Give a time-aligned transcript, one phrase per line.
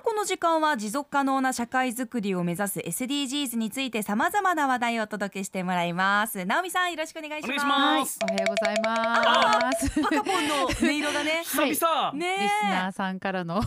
[0.00, 6.44] あこの時間は持続可能な社会づくりを目指す SDGs についてさまざまな話題をお届けしてもらいます。
[6.44, 7.64] 直美さんよろしくお願いします。
[7.64, 8.18] お願いします。
[8.22, 10.00] おはようございます。
[10.00, 11.42] パカポンの音色がね。
[11.44, 13.62] 久々、ねリスナーさんからの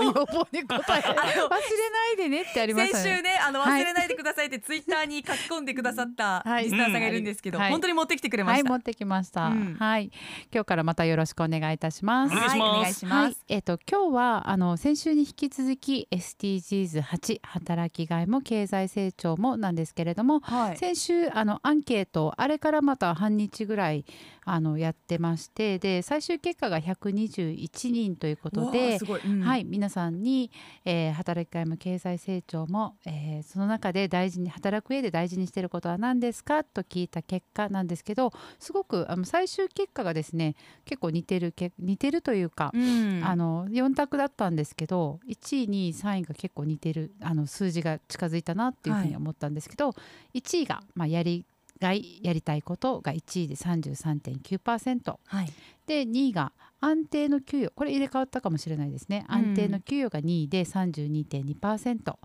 [0.00, 3.16] 要望に答え忘れないでねってありまし先たね。
[3.16, 3.82] 週ねあのはい。
[3.82, 6.64] 忘れないでくださいってツイッターに書き込んでくださった はい。
[6.64, 7.70] リスナーさんがいるんですけど、はい。
[7.70, 9.76] 本当に持ってきてくれまはいした、持ってきました、うん。
[9.78, 10.10] はい。
[10.52, 12.36] 今日からまたよろしくお願いいたします。
[12.36, 12.60] お願いします。
[12.60, 20.76] はいお願いします、はい、えっ、と今日はあの先週に引き続き SDGs8 働きがいも経済成長もなんですけれども、はい。
[20.76, 24.04] 先週あのアンケートあれからまた半日ぐらい
[24.52, 29.40] あのやってましてで最終結果が121人ということでうん。
[29.42, 30.50] はい、皆さんに、
[30.84, 43.22] えー働きがいも経済成長も、えーその中で大事に働く上で大事にしていることは何ですかと聞いた結果なんですけどすごくあの最終結果がですね結構似てるけ似てるというか、うん。
[43.24, 49.94] あの4択だったんですけど1位2位3位が結構似てるあの数字が近づいたなっていうふうに思ったんですけど、
[50.34, 51.44] 1位が、まあ、やり
[51.80, 55.18] がいやりたいことが1位で33.9%。
[55.26, 55.52] はい。
[55.86, 57.72] で2位が安定の給与。
[57.74, 59.26] これ入れ替わったかもしれないですね。
[59.28, 59.34] うん。
[59.34, 62.16] 安定の給与が2位で32.2%、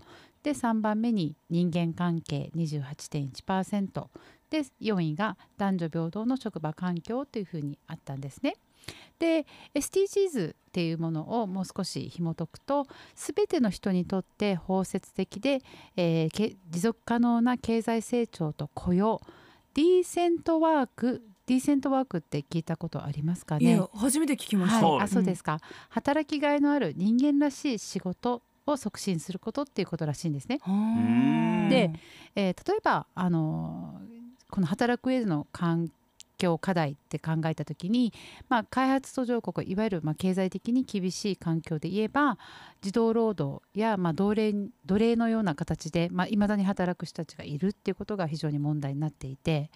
[0.42, 4.06] で3番目に人間関係28.1%
[4.48, 8.54] で4位が男女平等の職場環境というふうにあったんですね。
[9.18, 15.62] で SDGs っていうものをもう少し紐解くと全ての人にとって包摂的で、
[15.96, 19.20] えーけ持続可能な経済成長と雇用
[19.76, 23.74] ディーセントワークディーセントワークって聞いたことありますかね？
[23.74, 25.60] いや初めて聞きました、はい、はいあそうですか、
[25.90, 30.60] 働きがいのある人間らしい仕事を促進することっていうことらしいんですね。
[30.66, 31.92] うんで
[32.34, 34.16] えー例えばあのー
[34.48, 35.90] この働く上での環
[36.36, 38.12] 境課題って考えた時に、
[38.48, 42.38] まあ、開発途上国いわゆるまあ経済的に厳しい環境で言えば
[42.82, 49.70] 児童労働やまあ奴隷奴隷のような形でいまあ、未だに働く人たちがいるっていうことが非常に問題になっていて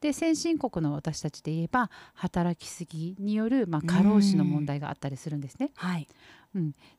[0.00, 5.70] で先進国の私たちで言えば働きすぎによるまあ過労死の問題があったりするんですね。
[5.74, 6.08] はい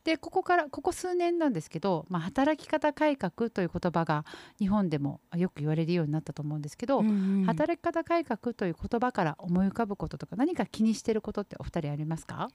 [0.03, 4.25] でここからここ数年なんですけど、まあ、働き方改革という言葉が
[4.57, 7.43] 日本でもよく言われるようになったと思うんですけど、うん。
[7.45, 12.49] 働き方改革という言葉から思い浮かぶこととか何か気にしてることってお二人ありますか？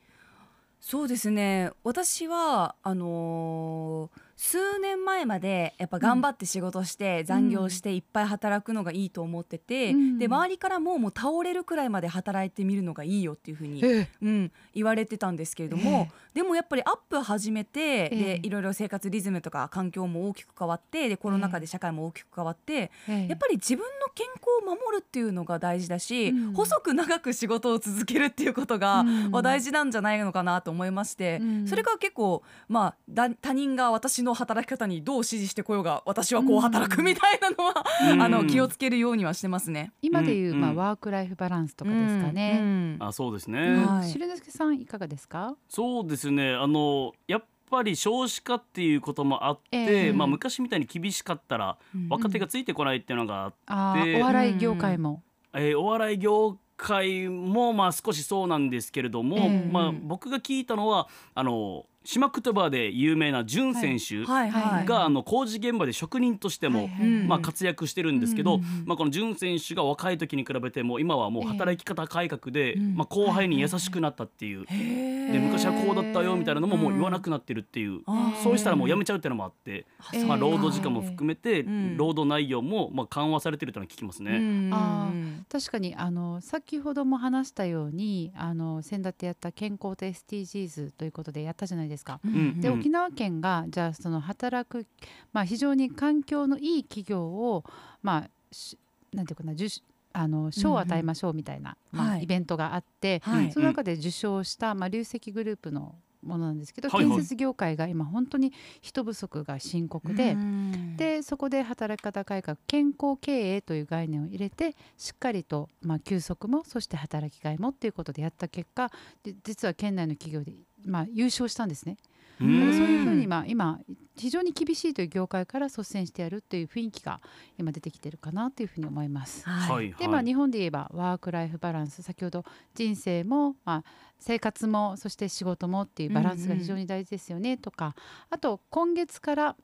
[0.80, 1.70] そうですね。
[1.84, 10.18] 私はあのー数年前までやっぱ頑張って仕事して残業していっぱい働くのがいいと思ってて、うん。
[10.18, 14.08] で周りからももう倒れるくらいまで働いてみるのがいいよっていうふうに、え。
[14.22, 18.38] うん、言われてたんですけれども、でもやっぱりアップ始めて、ええ。
[18.38, 23.26] でいろいろ生活リズムとか環境も大きく変わってでコロナ禍で社会も大きく変わって、え。
[23.26, 26.52] やっぱり自分の健康を守るっていうのが大事だし、うん。
[26.52, 29.30] 細く長く仕事を続けるっていうことが、うん。
[29.32, 31.66] まあ大事なんじゃないのかなと思いまして、うん。
[31.66, 38.22] それが結構、まあ、だ他人が私の働き方にどう指示してこようが私はこう働くみたいなのは、うん。
[38.22, 39.92] あの気をつけるようにはしてますね。
[40.02, 42.58] 今でいう、まあ、うんワークライフバランスとかですかうね。
[42.58, 42.96] ん。
[43.00, 44.08] あそうですうね、んはい。
[44.08, 45.54] しるのすけさんいかがですか？
[45.68, 46.54] そうですね。
[46.54, 50.12] あのやっぱり少子化っていうこともあって、ええ。
[50.12, 52.08] まあ、昔みたいに厳しかったらうん。
[52.08, 55.22] 若手がついてこないっていうのが、あーでお笑い業界も。
[55.54, 59.68] えーお笑い業界もまあ少しそうなんですけれども、ええ。
[59.72, 66.88] まあ、僕が聞いたのはあの島言葉で有名な潤選手が、あの工事現場で職人としても、
[67.26, 72.94] まあ、活躍してるんですけど、まあ、この潤選手が若い時に比べても今はもう働き方改革で、うん。
[72.96, 78.00] まあ、後輩に優しくなったっていう、で昔はこうだったよみたいなのももう言わなくなってるっていう、
[78.42, 81.96] そうしたらもう辞めちゃうっていうのもあって、ええまあ、労働時間も含めてうん。
[81.96, 84.38] 労働内容もまあ緩和されてるというのは聞きますね。
[84.38, 84.70] うん。
[84.72, 85.10] あ
[85.50, 91.97] 確かにあの先ほども話したようにあの先だってやった健康と SDGs ということでやったじゃないですか。
[92.26, 94.86] んで、うん沖縄県がじゃあその働く、
[95.32, 97.64] まあ、非常に環境のいい企業を
[98.02, 98.78] まあし
[99.12, 99.66] なんていうかな受
[100.12, 102.24] あの賞を与えましょうみたいな、まあはい。
[102.24, 103.52] イベントがあって、はい。
[103.52, 118.90] その中で受賞した、まあ、流石グループのものなんですけど、はいはい建設業界が今本当に人不足が深刻で、うんでそこで働き方改革健康経営という概念を入れてしっかりと、まあ、休息もそして働きがいもっていうことでやった結果
[119.22, 120.52] で実は県内の企業で、
[120.84, 121.96] まあ、優勝したんですね。
[122.38, 123.80] そういうふうに、まあ、今
[124.16, 127.20] 非常に厳しいという業界から率先してやるっていう雰囲気が
[127.58, 129.48] 今出てきてるかなというふうに思います。
[129.48, 132.44] はいでまあ、日本で言えばワーク・ライフ・バランス先ほど
[132.74, 133.84] 人生も、まあ、
[134.18, 137.94] 生活もそして仕事もっていうバランスが非常に大事ですよねとか、
[138.30, 139.56] あと今月から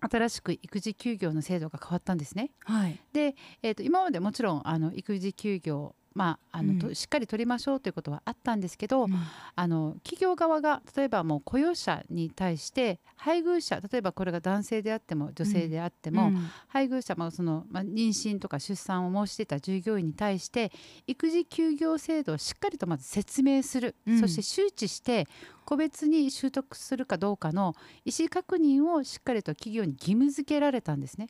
[0.00, 2.50] 新しく育児休業の制度が変わったんですね。
[2.64, 6.94] はいで、えー、と今までもちろんあの育児休業まああのとうん。
[6.94, 9.14] しっかり取りましょうということはあったんですけど、うん。
[9.54, 16.50] あの企業側が例えばもう雇用者に対して配偶者例えばこれが男性であっても女性であっても、うん。
[16.68, 20.72] 配偶者もその、まあ、妊娠とか出産を申し出た従業員に対して
[21.06, 24.20] 育児休業制度をしっかりとまず説明する、うん。
[24.20, 25.28] そして周知して
[25.66, 27.74] 個別に習得するかどうかの
[28.04, 31.28] 意思確認をしっかりと企業に義務付けられたんですね。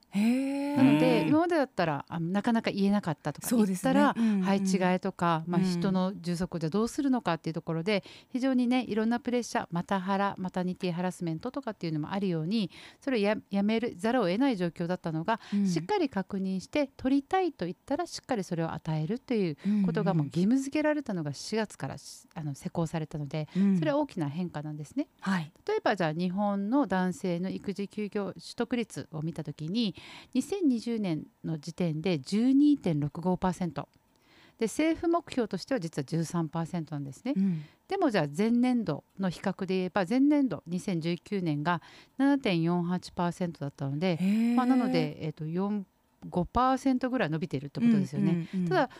[0.76, 15.66] なのうんで今までだったらあなかなか言えなかったとか言ったら、うん配置換えとか、まあ、うん人の充足じゃどうするのかっていうところで非常にねいろんなプレッシャーマタハラマタニティハラスメントとかっていうのもあるようにそれをややめるざるを得ない状況だったのが、うん。
[15.66, 23.78] しっかり確認して取りたいと言ったらしっかりそれを与えるということがもう義務付けられたのが4月からしあの施行されたのでうん。
[23.78, 25.08] それは大きな変化なんですね。
[25.20, 29.94] はい例えばじゃあ日本の男性の育児休業取得率を見た時に
[30.34, 33.86] 2020年の時点で12.65%
[34.58, 37.34] で政府目標としては実は13%なんですね。
[37.36, 41.80] うんでもじゃあ前年度の比較で言えば前年度2019年が
[42.18, 44.18] 7.48%だったので、
[44.56, 45.84] まあ、なので、えー、と4
[46.28, 48.48] 5%ぐらい伸びているってことですよね。
[48.52, 48.90] うんうんうんただ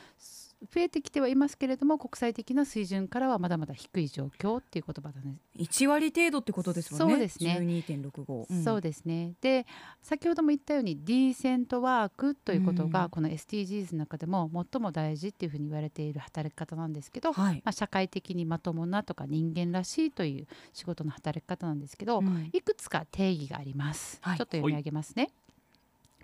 [0.63, 7.15] 増えてきてはいますけれども国際的な水準からはまだまだ低い状況っていう言葉なんです一割程度ってことですもんね。
[7.15, 7.59] そうですね。
[7.61, 8.65] 12.65。
[8.65, 9.35] そうですね。
[9.41, 9.67] で
[10.03, 12.91] 先ほども言ったようにディーセントワークということうん。
[12.91, 17.57] がこの SDGs の中でも最も大事っていうふうに言われている働き方なんですけど、はい。
[17.65, 22.51] まあ、社会的にまともなとか人間らしいという仕事の働き方なんですけど、うん。
[22.53, 24.39] いくつか定義があります、はい。
[24.39, 25.31] ちょっと読み上げますね。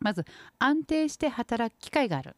[0.00, 0.25] まず
[0.58, 2.35] 安定して働く機会がある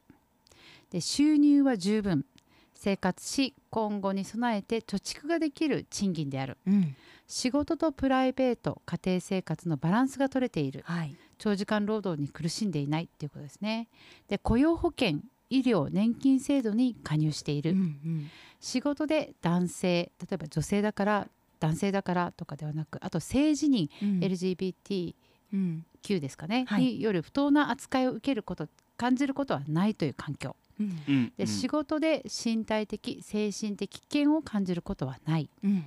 [0.95, 2.25] で収入は十分。
[2.73, 6.57] 生活し今後に備えて貯蓄ができる賃金である。
[6.69, 6.95] うん。
[7.27, 10.85] 仕事とプライベート家庭生活のバランスが取れている。
[10.85, 11.17] はい。
[11.39, 13.89] 長時間労働に苦しんでいないっていうことですね。
[14.29, 15.19] で雇用保険
[15.51, 18.31] 医療年金制度に加入している、うんうん。
[18.61, 24.21] 仕事で男性例えば女性だから男性だからとかではなくあと性自認、うん。
[24.21, 25.15] LGBTQ
[25.55, 25.85] うん。
[26.07, 26.83] ですかね、はい。
[26.83, 31.03] による不当な扱いを受けること感じることはないという環境うん。
[31.09, 31.33] うん。
[31.37, 35.49] で、仕事で身体的精神的危険を感じることはない。
[35.63, 35.85] うん。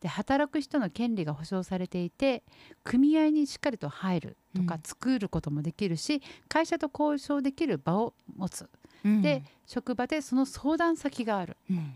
[0.00, 2.42] で働く人の権利が保障されていて
[2.84, 4.80] 組合にしっかりと入るとかうん。
[4.84, 8.68] 作ることもできるし、会社と交渉できる場を持つ。
[9.04, 9.22] うん。
[9.22, 11.56] で職場でその相談先がある。
[11.70, 11.94] うん。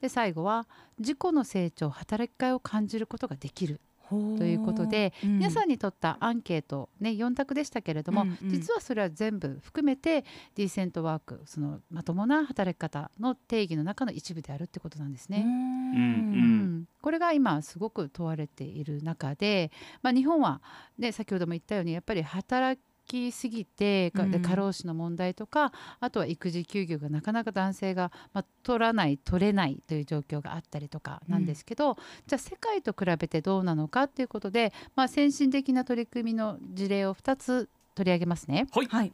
[0.00, 0.66] で最後は
[0.98, 5.38] 自己の成長働きがいを感じることができるということで、うん。
[5.38, 8.50] 皆さんにとったアンケート、ね、4択でしたけれども、うんうん。
[8.50, 10.24] 実はそれは全部含めて
[10.54, 15.42] ディーセントワークそのまともな働き方の定義の中の一部であるってことなんですね。
[15.44, 15.94] うん。
[15.94, 19.70] うんこれが今すごく問われている中で、
[20.02, 20.62] まあ、日本は、
[20.98, 22.93] ね、先ほども言ったようにやっぱり働き
[23.32, 31.96] すぎてかでうん過労死の問題とか、あとは育児休業がなかなか男性が、まあ、取らない取れないという状況があったりとかなんですけど、
[32.26, 38.66] じゃあ世界と比べてどうなのかということで、まあ、先進的な取り組みの事例を2つ取り上げますね。
[38.72, 39.12] はい。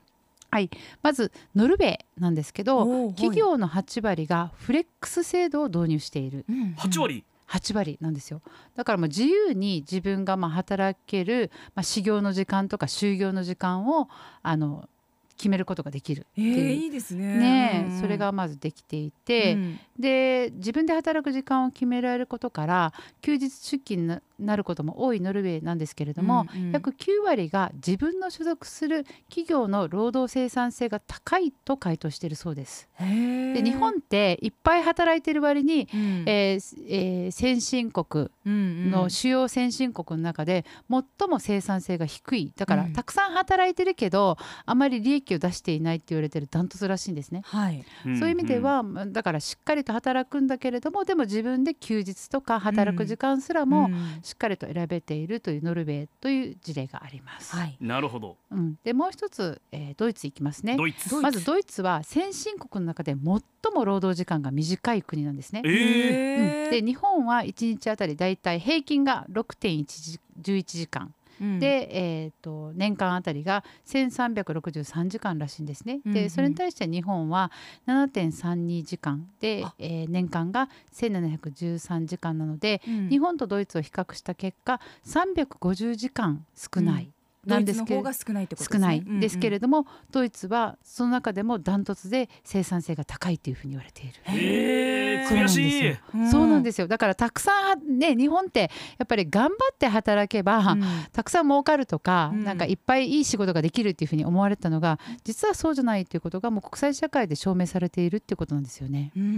[0.52, 0.70] はい。
[1.02, 6.44] まずノルウェーなんですけど企業の8割がフレックス制度を導入している。
[6.48, 6.74] うん。
[6.76, 7.24] 8割？
[7.50, 8.42] 8割なんですよ。
[8.76, 14.08] だからもう自由に自分がまあ働ける、まあ、始業の時間とか就業の時間を
[14.42, 14.88] あの
[15.36, 17.38] 決めることができるってえいう、ーいいですね。
[17.38, 19.80] ねうんそれがまずできていて、うん。
[19.98, 26.72] で自分で働く時間を決められることから休日出勤にななることも多いノルウェーなんですけれども、うんうん。
[26.72, 32.88] 約9割が自分の所属する企業の労働生産性が高いと回答しているそうです。
[32.98, 36.24] で日本っていっぱい働いてる割に、うん。
[36.26, 38.56] えーえー先進国うんう
[38.88, 38.90] ん。
[38.90, 42.52] の主要先進国の中で最も生産性が低い。
[42.56, 42.92] だから、うん。
[42.92, 47.42] たくさん働いてるけどあまり利益を出していないって言われてるダントツらしいんですね。
[47.44, 47.84] はい。
[48.04, 53.92] そういう意味では、まあだからしっかりと働くんだけれどもでも自分で休日とか働く時間すらもん
[54.30, 57.56] しっかりと選べているというノルウェーという事例があります。
[57.56, 57.76] はい。
[57.80, 60.76] なるほどうん、でもう一つ、えードイツ行きますね。
[61.20, 65.62] まずドイツは先進国の中で最も労働時間が短い国なんですね。
[65.64, 71.58] えーうんで日本は1日あたりだいたい平均が6.11時11時間、うん。
[71.58, 76.00] で、えー、と年間あたりが1363時間らしいんですね。
[76.04, 77.50] でそれに対して日本は
[77.86, 83.08] 7.32時間であ、えー年間が1713時間なので、うん。
[83.08, 87.10] 日本とドイツを比較した結果350時間少ない。
[87.46, 88.78] なんですけど少ないってことですね。
[88.78, 89.20] 少ない。
[89.20, 94.14] ですけれどども、ドイツはその中でもダントツで生産性が高いというふうに言われている。
[94.26, 95.86] えー、そうなんです悔しい。
[95.86, 95.96] よ。
[96.30, 96.88] そうなんですよ。
[96.88, 100.76] だからたくさんね日本ってやっぱり頑張って働けば、
[101.12, 102.44] たくさん儲かるとか、うん。
[102.44, 109.12] なんかいっぱいいい仕事ができるっていうふうに思われたのが実はそうじゃないっていうことがもう国際社会で証明されているっていうことなんですよね。
[109.16, 109.22] うん。
[109.22, 109.30] うん。
[109.30, 109.32] う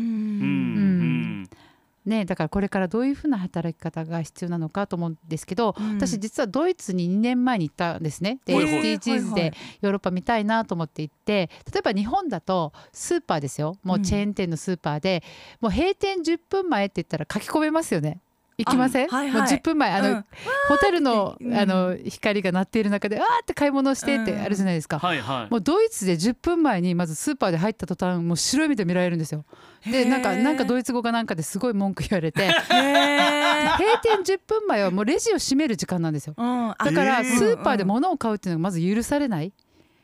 [1.43, 1.51] ん
[2.05, 5.95] ねだからこれからどういうふうな働き方が必要なのかと思うんですけど、うん。
[5.99, 8.41] 私実はドイツに2年前に行ったんですね。
[8.45, 13.77] で SDGs でヨーロッパ見たいなと思って行って例えば日本だとスーパーですよ。
[13.83, 15.23] もうチェーン店のスーパーで、
[15.61, 18.21] もう閉店10分前って言ったら書き込めますよね。
[18.59, 19.41] 行きません、あはいはい。
[19.41, 20.25] もう10分前あの、うん。
[20.69, 25.51] ホテルの,、うんあの光が鳴っている中でわーって買い物してってあるじゃないですか、はいはい。
[25.51, 29.45] もうドイツで10分前にまずスーパーで入った途端もう白い目で見られるんですよ。
[29.91, 32.49] でなんかなんかドイツ語かなんかですごい文句言われて。
[33.79, 36.35] 閉店10分前はもうレジを閉める時間なんですよ。
[36.37, 36.71] うん。
[36.71, 39.53] あだからえースーパーで物を買うっていうのがまず許されない、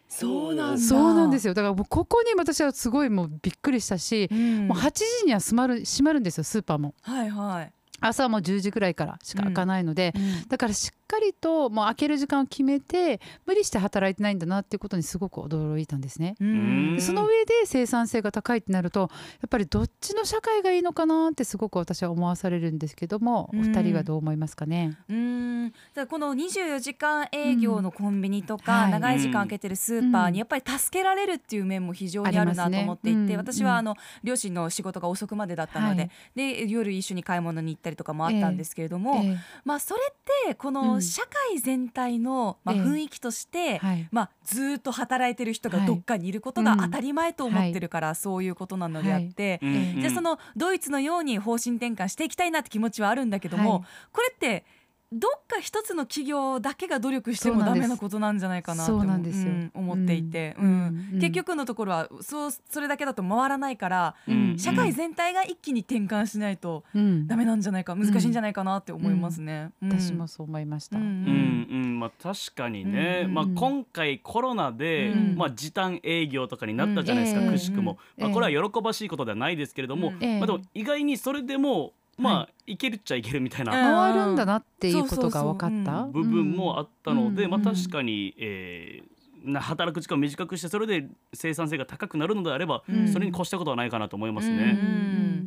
[0.09, 0.79] そうなんだ。
[0.79, 1.55] そうなんですよ。
[1.55, 4.69] だからもうここに私はすごいもうびっくりしたし、うん。
[4.69, 6.95] もう8時には閉まる閉まるんですよスーパーも。
[7.03, 10.49] はいはい朝はもう10時ぐらいからしか開かないので、うん。
[10.49, 16.35] だからしっかりともう開ける時間を決めて無理して働いてないんだなっていうことにすごく驚いたんですね。
[16.39, 19.07] その上で生産性が高いってなるとや
[19.47, 23.61] っぱりどっちの社会がいいのかなってすごく私は思わされるんですけども、うん。
[23.61, 24.97] お二人はどう思いますかね？
[25.09, 25.73] うん。
[25.95, 30.33] じゃあこの24時間営業のコンビニとか、はい長い時間開けてるスーパーうん。
[30.35, 33.35] にやっぱり助けられるっていう面も非常にあるなと思っていて、ね。
[33.35, 33.41] うん。
[33.41, 36.11] 私はあの両親の仕事が遅くまでだったので,、はい。
[36.35, 40.15] で夜一緒に買い物に行ったりとかもあったんですけれども、えまあそれっ
[40.47, 40.75] てこうん。
[40.75, 42.83] の社会全体の、まあ、ええ。
[42.83, 43.81] 雰囲気として、
[44.11, 45.87] まあ、ずーっと働いてる人がはい。
[45.87, 53.83] どっかにいることが当たり前と思ってるから、そういうことなのであって、じゃあそのドイツのように方針転換していきたいなって気持ちはあるんだけども、はい。
[54.13, 54.65] これって
[55.11, 59.53] どっか一つの企業だけが努力してもダメなことなんじゃないかなってそうんですよ。
[59.53, 60.69] うん思っていて、ううん。
[60.69, 61.19] んうん。
[61.19, 64.59] 結局のところはそうそれだけだと回らないから、うん。
[64.59, 67.27] 社会全体が一気に転換しないとうん。
[67.27, 69.71] ダメなんじゃないか難しいんじゃないかなって思いますね。
[69.81, 69.99] うん。
[69.99, 70.99] 私もそう思いました。
[70.99, 71.05] うん。
[71.05, 71.69] うん。
[71.71, 72.01] うん。
[72.01, 73.35] まあ、確かにね、うん。
[73.35, 75.37] まあ、今回コロナで、うん。
[75.37, 77.51] まあ、時短営業とかになったじゃないですか、うん。
[77.51, 78.23] くしくも、ええ。
[78.25, 80.23] まあ、これは喜ばしいことではないですけれども、うん。
[80.23, 80.39] ええ。
[80.39, 86.03] まあ、でも意外にそれでも、まあ、い、けるっちゃいけるみたいな回るんだなっていうことが分かった？
[86.05, 87.51] 部分もあったので、うん。
[87.51, 89.09] まあ、確かに、えー
[89.45, 93.09] な働く時間を短くしてそれで生産性が高くなるのであれば、うん。
[93.09, 94.65] それに越したことはないかなと思いますうんね。
[94.65, 95.38] うん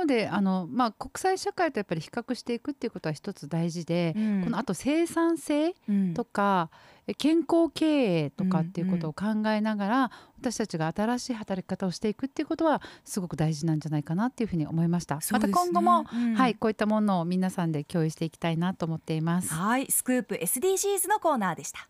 [0.00, 4.44] のであの、まあ、国際社会とやっぱり比較していくっていうことは一つ大事で、うん。
[4.44, 6.14] このあと生産性うん。
[6.14, 6.70] とか
[7.06, 15.18] え健康経営とかっていうことを考えながら、私たちが新しい働き方をしていくっていうことはすごく大事なんじゃないかなっていうふうに思いました。
[15.30, 16.34] また今後も、うん。
[16.34, 19.52] はい、こういったものを皆さんで共有していきたいなと思っています。
[19.52, 21.89] はいスクープ SDGs のコーナーでした